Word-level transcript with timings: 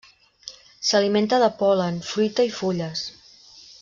S'alimenta 0.87 1.39
de 1.43 1.49
pol·len, 1.61 2.01
fruita 2.13 2.47
i 2.49 2.51
fulles. 2.57 3.05